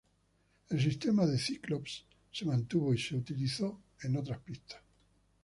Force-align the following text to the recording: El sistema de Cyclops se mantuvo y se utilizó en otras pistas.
El 0.71 0.81
sistema 0.81 1.27
de 1.27 1.37
Cyclops 1.37 2.07
se 2.31 2.43
mantuvo 2.45 2.91
y 2.91 2.97
se 2.97 3.15
utilizó 3.15 3.79
en 4.01 4.17
otras 4.17 4.39
pistas. 4.39 4.81